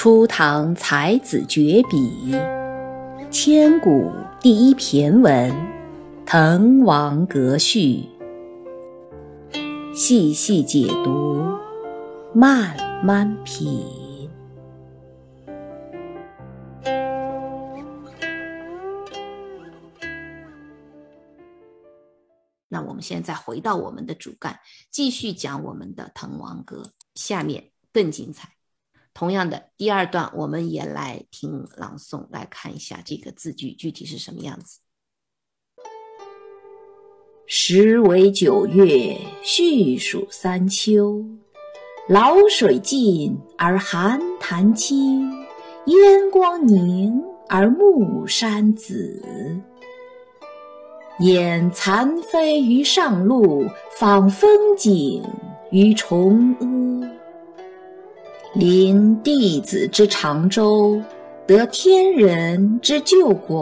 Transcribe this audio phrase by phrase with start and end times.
[0.00, 2.32] 初唐才子绝笔，
[3.32, 5.50] 千古第一骈文
[6.24, 8.04] 《滕王阁序》，
[9.92, 11.42] 细细解读，
[12.32, 14.30] 慢慢品。
[22.68, 24.60] 那我们现在回到我们的主干，
[24.92, 26.82] 继续讲我们的《滕王阁》，
[27.16, 28.57] 下面更精彩。
[29.14, 34.80] 同样的，第二段我们也来听朗诵，来看一下这个字句具体是什么样子。
[37.46, 41.24] 时为九月，序属三秋。
[42.08, 45.30] 潦水尽而寒潭清，
[45.86, 49.22] 烟光凝而暮山紫。
[51.20, 53.66] 掩残飞于上路，
[53.98, 55.22] 访风景
[55.70, 56.77] 于崇阿。
[58.58, 61.00] 临帝子之长洲，
[61.46, 63.56] 得天人之旧馆。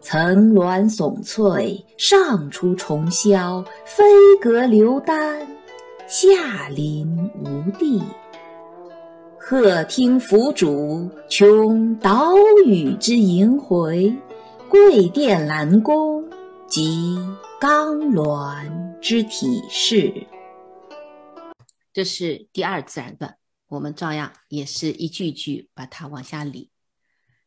[0.00, 4.04] 层峦耸翠，上出重霄；飞
[4.40, 5.46] 阁流丹，
[6.06, 8.02] 下临无地。
[9.38, 12.32] 鹤听凫渚，穷岛
[12.64, 14.10] 屿之萦回；
[14.70, 16.24] 桂殿兰宫，
[16.66, 17.18] 及
[17.60, 18.66] 冈峦
[18.98, 20.10] 之体势。
[21.92, 26.70] 这是第二自然段，我们照样也是一句句把它往下理。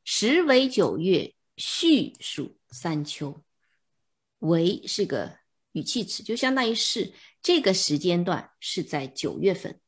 [0.04, 3.44] 时为九月，序属三秋。
[4.40, 5.38] 为是个
[5.74, 9.80] 语气词，就相当于是这个时间段是在九月份。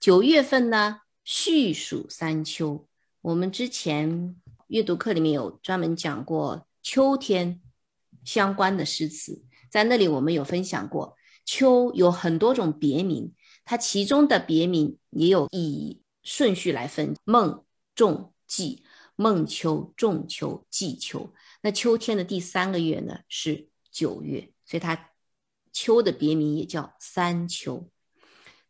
[0.00, 2.88] 九月份呢，序属三秋。
[3.20, 4.34] 我们之前
[4.68, 7.60] 阅读课里面有专门讲过秋天
[8.24, 11.17] 相关的诗词，在那里我们有分享过。
[11.48, 13.32] 秋有很多种别名，
[13.64, 18.84] 它其中的别名也有以顺序来分：孟、仲、季。
[19.20, 21.34] 孟秋、仲秋、季秋。
[21.60, 25.10] 那秋天的第三个月呢是九月，所以它
[25.72, 27.90] 秋的别名也叫三秋。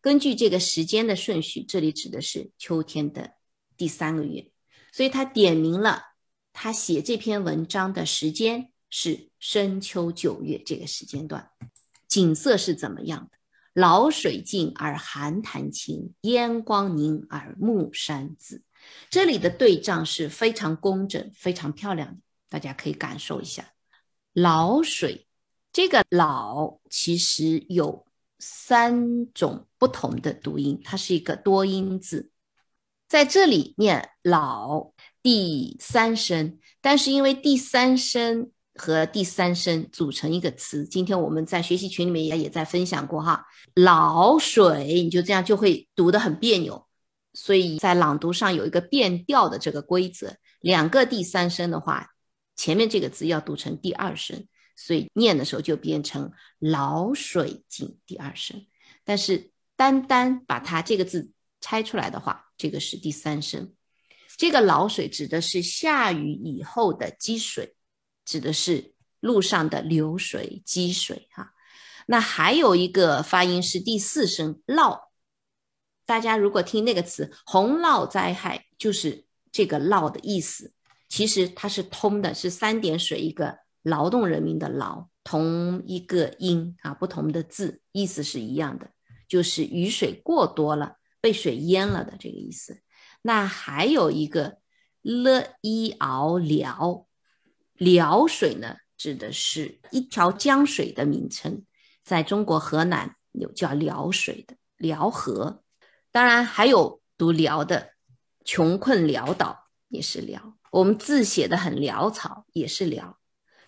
[0.00, 3.34] 根据这个时间的顺序，这里指的是秋天的
[3.76, 4.50] 第三个月，
[4.90, 6.02] 所以他点明了
[6.54, 11.50] 他写这篇文章的时间是深秋九月这个时间段。
[12.18, 13.80] 景色是怎么样的？
[13.80, 18.64] 潦水尽而寒潭清，烟光凝而暮山紫。
[19.08, 22.16] 这里的对仗是非常工整、非常漂亮的，
[22.48, 23.72] 大家可以感受一下。
[24.32, 25.28] 老水，
[25.72, 28.04] 这个老其实有
[28.40, 32.32] 三种不同的读音，它是一个多音字，
[33.06, 34.90] 在这里念老
[35.22, 38.50] 第三声，但是因为第三声。
[38.78, 43.44] 和第三声组成一个词，今天我们在学习群里面也也在分享过哈。
[43.74, 46.86] 老水，你就这样就会读得很别扭，
[47.34, 50.36] 所以在朗读上有一个变调的这个规则。
[50.60, 52.08] 两个第三声的话，
[52.56, 54.46] 前面这个字要读成第二声，
[54.76, 58.64] 所以念的时候就变成老水井第二声。
[59.04, 63.72] 但是单单把它这个字拆出来的话，这个是第三声。
[64.36, 67.74] 这个老水指的是下雨以后的积水。
[68.28, 71.54] 指的是路上的流水、积水哈。
[72.06, 75.00] 那还有一个发音是第四声涝，
[76.04, 80.74] 大家如果听那个词“洪涝灾害”，就是这个涝的意思。
[81.08, 88.90] 其实它是通的，是三点水一个劳动人民的劳，同一个音啊，不同的字，意思是一样的，
[89.26, 92.82] 就是雨水过多了，被水淹了的这个意思。
[93.22, 94.58] 那还有一个
[95.00, 97.07] 了一熬辽。
[97.78, 101.64] 辽水呢，指的是一条江水的名称，
[102.04, 105.62] 在中国河南有叫辽水的辽河，
[106.10, 107.92] 当然还有读辽的，
[108.44, 113.18] 穷困潦倒也是辽，我们字写的很潦草也是辽，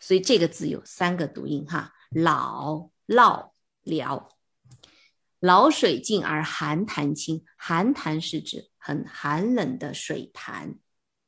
[0.01, 3.51] 所以这个字有三个读音哈，老涝
[3.83, 4.29] 辽，
[5.39, 10.75] 老水尽而寒潭清，寒潭是指很寒冷的水潭。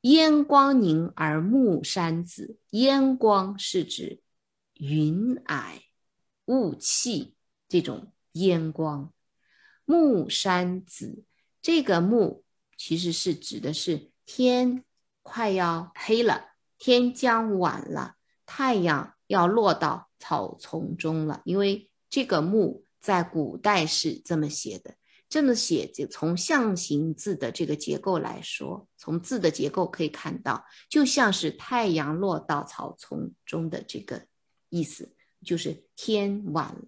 [0.02, 4.20] 烟光凝而暮山紫，烟光是指
[4.74, 5.80] 云霭、
[6.46, 7.36] 雾气
[7.68, 9.12] 这种烟光。
[9.84, 11.22] 暮山紫，
[11.60, 12.44] 这个暮
[12.76, 14.82] 其实是指的是天
[15.22, 21.42] 快要黑了，天将晚了，太阳要落到草丛中了。
[21.44, 24.96] 因为这个暮在古代是这么写的。
[25.32, 34.26] 这么写，就从象形字的这个结构来说，从字的结构可以看到，就像是太阳落到草丛中的这个
[34.68, 36.82] 意思，就是天晚了。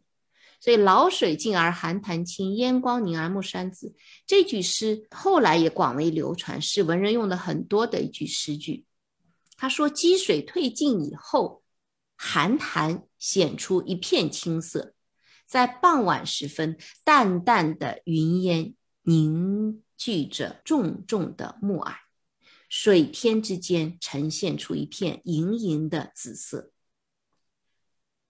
[0.60, 3.94] 所以“老水静而寒潭清，烟光凝而暮山紫”
[4.28, 8.84] 这句诗后来也广为流传，是文人用的很多的一句诗句。
[9.56, 11.62] 他说：“积水退尽以后，
[12.14, 14.92] 寒潭显出一片青色，
[15.46, 21.94] 在傍晚时分，淡淡的云烟凝聚着重重的暮霭，
[22.68, 26.72] 水天之间呈现出一片莹莹的紫色。”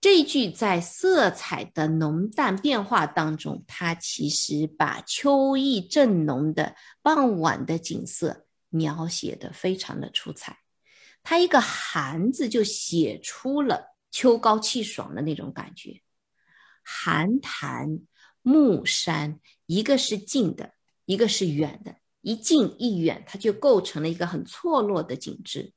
[0.01, 10.59] 这句在色彩的浓淡变化当中，它其实把秋意正浓的傍晚的景色描写的非常的出彩。
[11.23, 16.03] 它一个“寒”字就写出了秋高气爽的那种感觉。
[16.85, 18.01] 寒潭、
[18.43, 20.75] 暮山，一个是近的，
[21.07, 25.73] 一个是远的，一近一远，它就构成了一个很错落的景致。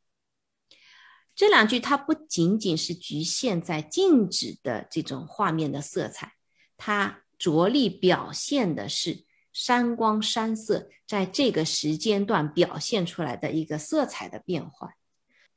[1.34, 6.34] 这两句它不仅仅是局限在静止的这种画面的色彩，
[6.76, 14.94] 它着力表现的是山光山色在这个时间段表现出来的一个色彩的变化。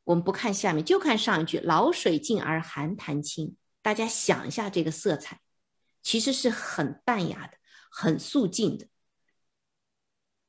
[0.05, 5.41] 我们不看下面，就看上一句“老水静而寒潭清”，大家想一下这个色彩，
[6.03, 7.57] 其实是很淡雅的，
[7.91, 8.87] 很素净的。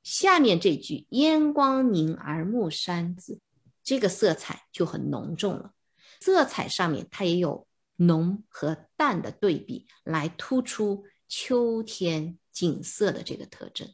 [0.03, 3.39] 下面这句“烟光凝而暮山紫”。
[3.83, 5.73] 这个色彩就很浓重了，
[6.19, 13.91] 色彩上面它也有浓和淡的对比，来突出秋天景色的这个特征。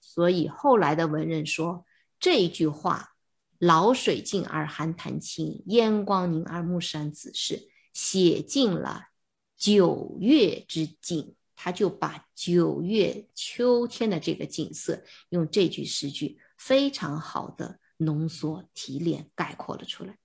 [0.00, 1.84] 所以后来的文人说
[2.18, 3.10] 这一句话
[3.58, 9.08] “老水静而寒潭清，烟光凝而暮山紫”是写尽了
[9.56, 17.80] 九月之景，他就把九月秋天的这个景色用这句诗句非常好的。
[17.98, 20.18] 浓缩、提炼、概括了出来。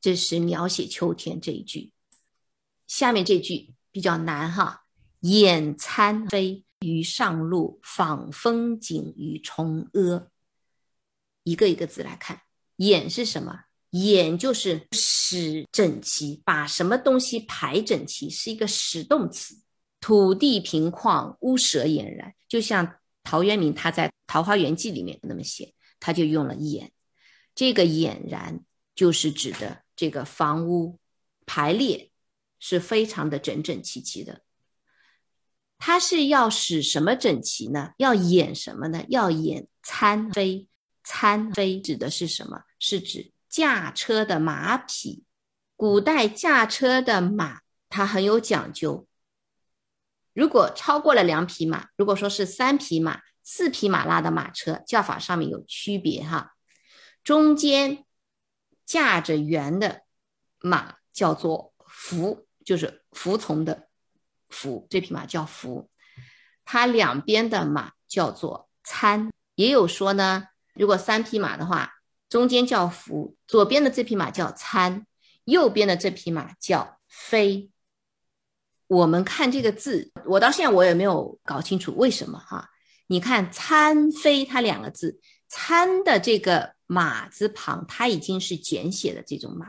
[0.00, 1.92] 这是描写秋天这一句。
[2.88, 4.86] 下面这句比较难哈
[5.22, 10.28] ，“眼参飞于上路，访风景于崇阿。”
[11.44, 12.42] 一个一个字来看
[12.78, 13.63] ，“眼”是什么
[14.02, 19.56] ？“眼”就是使整齐，把什么东西排整齐，是一个使动词。
[20.00, 25.74] 土地平旷，屋舍俨然，就像陶渊明他在《桃花源记》里面那么写。
[26.00, 26.90] 他就用了“俨”，
[27.54, 28.60] 这个“俨然”
[28.94, 30.98] 就是指的这个房屋
[31.46, 32.10] 排列
[32.58, 34.42] 是非常的整整齐齐的。
[35.78, 37.92] 它是要使什么整齐呢？
[37.96, 39.04] 要掩什么呢？
[39.08, 40.68] 要掩参飞。
[41.06, 42.62] 参飞指的是什么？
[42.78, 45.22] 是指驾车的马匹。
[45.76, 49.06] 古代驾车的马，它很有讲究。
[50.32, 53.20] 如果超过了两匹马，如果说是三匹马。
[53.46, 56.54] 四匹马拉的马车叫法上面有区别哈，
[57.22, 58.06] 中间
[58.86, 60.00] 驾着圆的
[60.60, 63.90] 马叫做服，就是服从的
[64.48, 65.90] 服，这匹马叫服。
[66.64, 69.30] 它两边的马叫做参。
[69.56, 71.96] 也有说呢，如果三匹马的话，
[72.34, 75.06] 中间叫服，左边的这匹马叫参，
[75.44, 77.70] 右边的这匹马叫飞。
[78.88, 82.70] 我们看这个字，我到现在我也没有搞清楚为什么哈。
[83.06, 89.68] 你看“参飞”它两个字，“参”的这个马字旁，它已经是简写的这种马，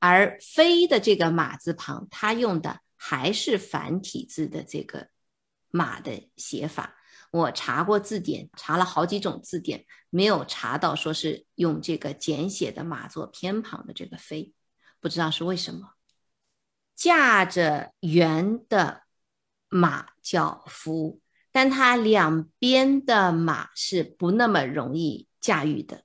[0.00, 5.06] 而“飞”的这个马字旁，它用的还是繁体字的这个
[5.70, 6.96] 马的写法。
[7.32, 14.52] 我查过字典，查了好几种字典，没有查到说是用这个简写的马做偏旁的这个“飞”，
[15.02, 15.94] 不知道是为什么。
[16.94, 19.02] 驾着圆的
[19.68, 21.18] 马叫“夫”。
[21.54, 26.04] 但它两边的马是不那么容易驾驭的，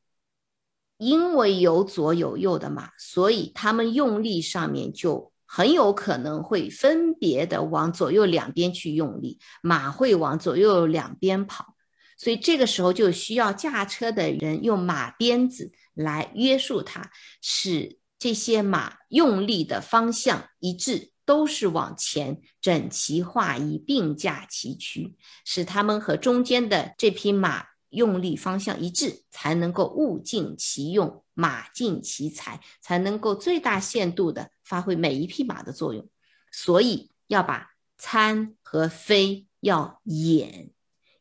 [0.97, 11.75] 因为有左有右的马，所以他们用力上面就很有可能会分别的往左右两边去用力，马会往左右两边跑，
[12.17, 17.09] 所以这个时候就需要驾车的人用马鞭子来约束它，
[17.41, 21.13] 使这些马用力的方向一致。
[21.27, 25.13] 都是往前整齐划一，并驾齐驱，
[25.43, 36.09] 使他们和中间的这匹马用力方向一致，才能够物尽其用，马尽其才，才能够最大限度的发挥每一匹马的作用。
[36.51, 40.71] 所以要把参和飞要演，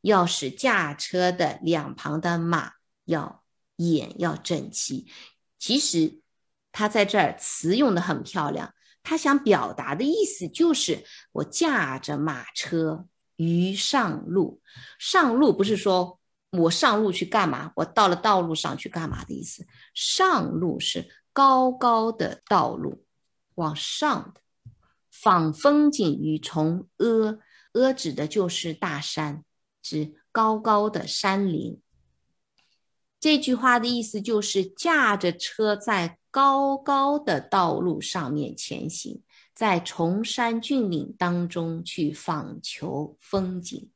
[0.00, 2.72] 要使驾车的两旁的马
[3.04, 3.44] 要
[3.76, 5.06] 掩要整齐。
[5.58, 6.22] 其实
[6.72, 8.72] 他在这儿词用的很漂亮。
[9.02, 13.06] 他想表达的意思就是，我驾着马车
[13.36, 14.60] 于上路。
[14.98, 16.18] 上路不是说
[16.58, 19.66] 我上路去干嘛，我到了道路上去干嘛的意思。
[19.94, 23.04] 上路是高高的道路，
[23.54, 24.40] 往上的。
[25.10, 27.38] 访风景于崇阿，
[27.72, 29.44] 阿指的就是大山，
[29.80, 31.80] 指高高的山林。
[33.18, 39.22] 这句话的意思就是驾着车在高高的道路上面前行，
[39.54, 43.90] 在崇山峻岭当中去访求风景。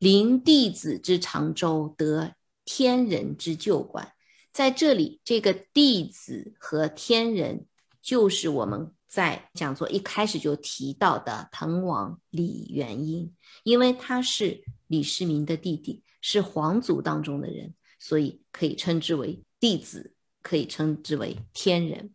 [0.00, 4.14] 临弟子之长洲，得天人之旧馆。
[4.50, 7.66] 在这里，这个弟子和天人，
[8.00, 22.14] 就是我们在讲座一开始就提到的滕王李元英，因为他是李世民的弟弟，是皇族当中的人，所以可以称之为弟子，可以称之为天人。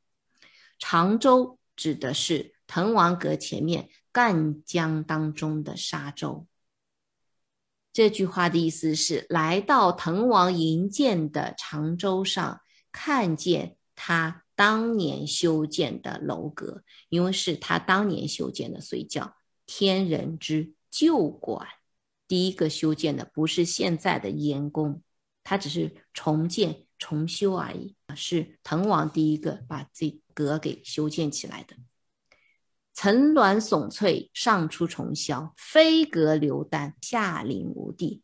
[0.79, 6.47] 常州指的是滕王阁前面赣江当中的沙洲。
[7.95, 12.59] 这句话的意思是，来到滕王营建的长洲上，
[12.91, 21.65] 看见他当年修建的楼阁，因为是他当年修建的，所以叫天人之旧馆。
[22.27, 25.01] 第一个修建的不是现在的严宫，
[25.41, 31.77] 他只是重建、重修而已，是滕王第一个把这阁给修建起来的。
[32.95, 38.23] 层峦耸翠，上出重霄；飞阁流丹，下临无地。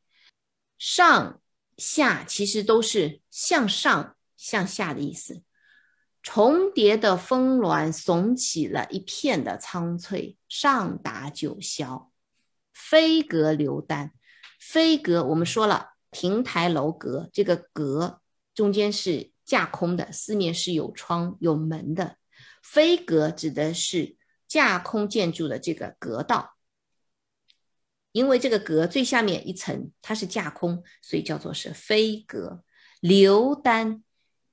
[0.79, 1.41] 上
[1.75, 5.43] 下其实都是向上向下的意思。
[6.23, 12.07] 重叠的峰峦耸起了一片的苍翠，上达九霄。
[12.73, 14.13] 飞阁流丹，
[14.57, 18.21] 飞阁我们说了，亭台楼阁，这个阁
[18.55, 22.15] 中间是架空的，四面是有窗有门的。
[22.63, 24.15] 飞阁指的是。
[24.51, 26.57] 架空建筑的这个阁道，
[28.11, 32.61] 因为这个阁最下面一层它是架空，所以叫做是飞阁。
[32.99, 34.03] 流丹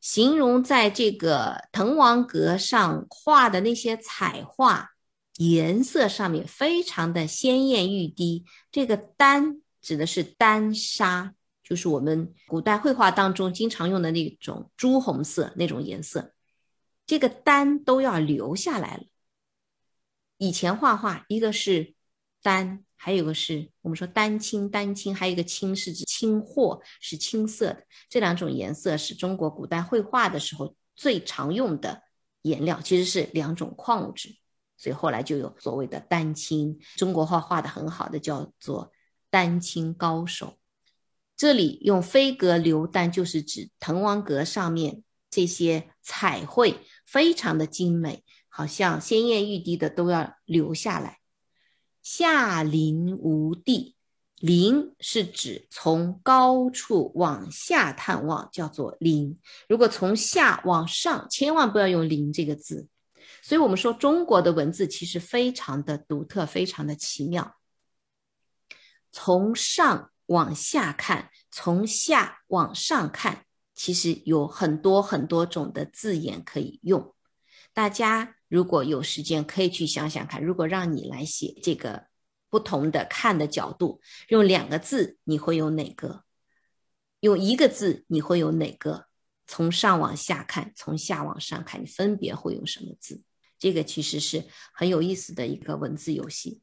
[0.00, 4.90] 形容在这个滕王阁上画的那些彩画，
[5.38, 8.44] 颜色上面非常的鲜艳欲滴。
[8.70, 16.32] 这个丹指的是丹砂，就是我们古代绘画当中经常用的那种朱红色那种颜色。
[17.04, 19.02] 这个丹都要留下来了。
[20.38, 21.94] 以前画画，一个是
[22.42, 27.84] 丹，还有个是我们说丹青，丹青还有一个青是指青货，是青色的。
[28.08, 32.02] 这两种颜色是中国古代绘画的时候最常用的
[32.42, 34.36] 颜料，其实是两种矿物质，
[34.76, 36.78] 所以后来就有所谓的丹青。
[36.96, 38.92] 中国画画的很好的叫做
[39.30, 40.56] 丹青高手。
[41.36, 48.24] 这里用飞阁流丹，就是指滕王阁上面这些彩绘非常的精美。
[48.58, 51.20] 好像鲜艳欲滴的都要留下来。
[52.02, 53.94] 下临无地，
[54.40, 59.38] 临是指从高处往下探望，叫做临。
[59.68, 62.88] 如果从下往上，千万不要用临这个字。
[63.42, 67.54] 所以，我们说中国的文字其实非常的独特，非常的奇妙。
[69.12, 73.44] 从上往下看，从下往上看，
[73.76, 77.14] 其实有很多很多种的字眼可以用。
[77.78, 78.34] 大家。
[78.48, 82.08] 如果有时间，可以去想想看，如果让你来写这个
[82.50, 86.24] 不同的看的角度，用两个字你会有哪个？
[87.20, 89.06] 用一个字你会有哪个？
[89.46, 93.22] 从上往下看，从下往上看，你分别会用什么字？
[93.60, 94.42] 这个其实是
[94.72, 96.60] 很有意思的一个文字游戏。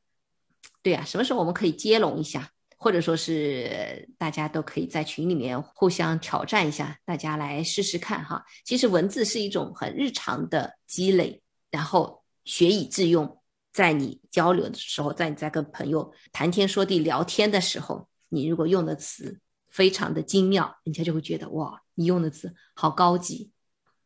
[0.81, 2.51] 对啊，什么时候我们可以接龙一下，
[2.85, 8.45] 或者说是大家都可以在群里面互相挑战一下，大家来试试看哈。
[8.63, 11.41] 其实文字是一种很日常的积累。
[11.71, 13.41] 然后学以致用，
[13.73, 23.49] 在你交流的时候，在你在跟朋友谈天说地聊天的时候，你如果用的词非常的精妙，人家就会觉得哇，你用的词好高级。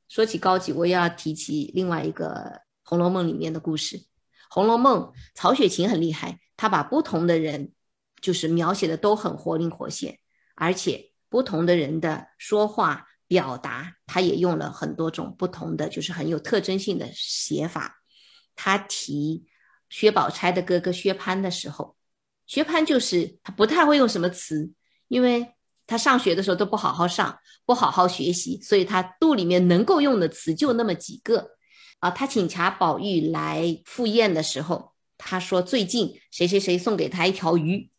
[0.07, 2.27] 说起高级，我也要提起另外一个
[2.85, 3.97] 《红楼梦》里面的故事。
[4.49, 5.01] 《红楼梦》
[5.35, 7.73] 曹雪芹很厉害，他把不同的人
[8.21, 10.19] 就是描写的都很活灵活现，
[10.55, 13.05] 而且不同的人的说话。
[13.29, 18.01] 表达，他也用了很多种不同的，就是很有特征性的写法。
[18.55, 19.45] 他提
[19.87, 21.95] 薛宝钗的哥哥薛蟠的时候，
[22.47, 24.71] 薛蟠就是他不太会用什么词，
[25.09, 25.45] 因为
[25.85, 31.51] 他上学的时候都不好好上，不好好学习，所以他肚里面能够用的词就那么几个。
[31.99, 37.91] 啊，他请贾宝玉来赴宴的时候，他说最近谁谁谁送给他一条鱼，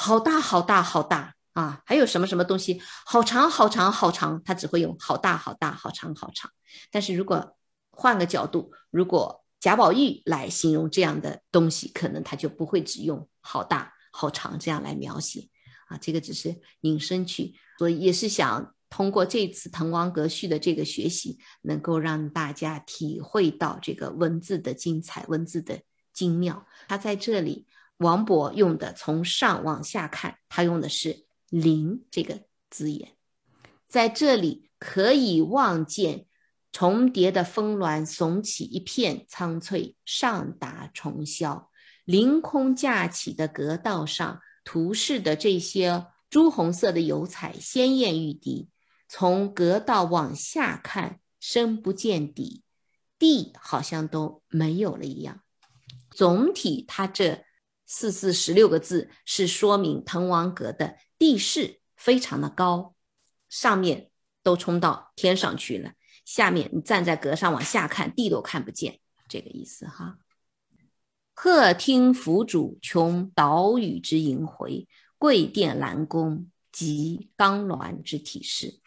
[0.00, 1.34] 好大好大好大。
[1.54, 6.48] 啊，还有什么什么东西好长好长好长，他只会用好大好大好长好长。
[6.92, 7.56] 但是如果
[7.90, 15.48] 换个角度，如果贾宝玉来形容这样的东西，可能他就不会只用好大好长这样来描写。
[15.88, 25.80] 啊，这个只是引申去，所以也是想通过这次滕王阁序的这个学习，能够让大家体会到这个文字的精彩，文字的
[26.12, 26.64] 精妙。
[26.86, 27.66] 他在这里，
[27.98, 32.40] 王勃用的从上往下看，他用的是“凌”这个
[32.70, 33.16] 字眼，
[33.86, 36.26] 在这里可以望见
[36.72, 41.66] 重叠的峰峦耸起一片苍翠，上达重霄。
[42.04, 48.68] 凌空架起的阁道上涂饰的这些朱红色的油彩鲜艳欲滴，
[49.08, 52.62] 从阁道往下看，深不见底，
[53.18, 55.42] 地好像都没有了一样。
[56.10, 57.44] 总体，它这
[57.90, 62.94] 四四十六个字是说明滕王阁的地势非常的高，
[63.48, 64.10] 上面
[64.42, 70.18] 都冲到天上去了，下面你站在阁上往下看，地都看不见，这个意思哈。
[71.32, 78.80] 鹤听凫渚穷岛屿之萦回，桂殿兰宫及冈峦之体势。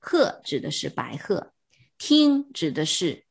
[0.00, 1.52] 鹤指的是白鹤，
[1.98, 3.26] 听指的是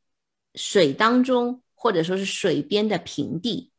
[0.54, 3.72] 水当中或者说是水边的平地，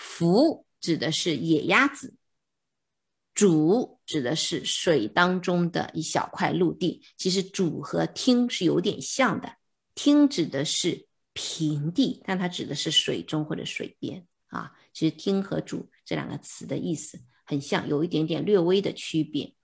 [0.00, 2.14] 凫指的是野鸭子，
[3.34, 7.02] 渚指的是水当中的一小块陆地。
[7.18, 9.56] 其实渚和听是有点像的，
[9.94, 11.06] 听指的是。
[11.32, 14.72] 平地，但它指的是水中或者水边啊。
[14.92, 19.54] 其实“听”和“主”这两个词的意思很像，有一点点略微的区别。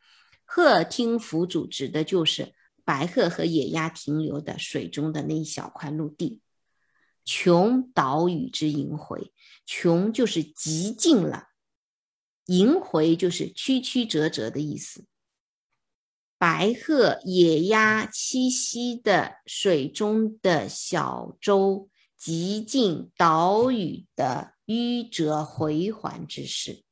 [0.44, 6.40] 鹤听凫渚指的就是白鹤和野鸭停留的水中的那一小块陆地。
[7.26, 9.32] 穷岛屿之萦回，
[9.66, 11.48] 穷就是极尽了，
[12.46, 15.04] 萦回就是曲曲折折的意思。
[16.38, 26.84] 白鹤、野鸭栖息的水中的小舟，极尽岛屿的迂折回环之势。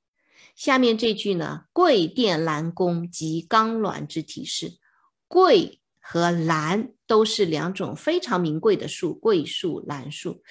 [0.57, 1.67] 下面这句呢？
[1.73, 4.79] 桂殿兰宫及冈峦之体势。
[5.29, 10.43] 桂和兰都是两种非常名贵的树，桂树、兰树。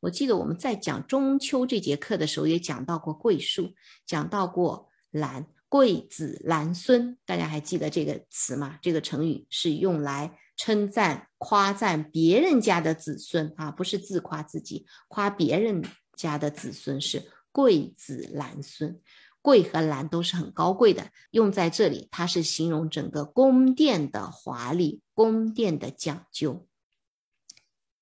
[0.00, 3.74] 我记得我们在讲中秋这节课的时候，也讲到过桂树，
[4.06, 5.46] 讲到过兰。
[5.68, 8.78] 桂子兰孙，大家还记得这个词吗？
[8.82, 15.82] 这个成语是用来称赞、夸赞别人家的子孙啊，不是自夸自己，夸别人
[16.14, 17.22] 家的子孙是
[17.52, 19.00] 桂子兰孙。
[19.42, 26.66] 桂和兰都是很高贵的，用在这里，它是形容整个宫殿的华丽、宫殿的讲究。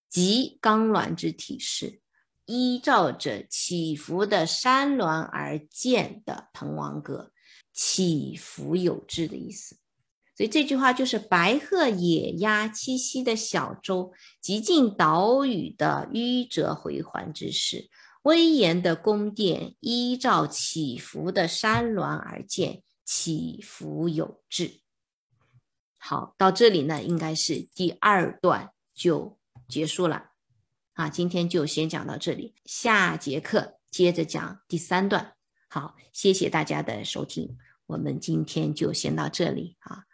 [0.09, 2.00] 及冈峦之体势，
[2.44, 7.33] 依照着起伏的山峦而建的滕王阁。
[7.72, 9.76] 起伏有致的意思，
[10.37, 17.88] 所以这句话就是白鹤野鸭栖息的小舟，极尽岛屿的迂折回环之势。
[18.22, 24.80] 威严的宫殿依照起伏的山峦而建，起伏有致。
[25.96, 30.30] 好，到这里呢，应该是第二段就结束了。
[30.92, 35.35] 啊，今天就先讲到这里，下节课接着讲第三段。
[35.68, 37.56] 好，谢谢大家的收听，
[37.87, 40.04] 我们今天就先到这里啊。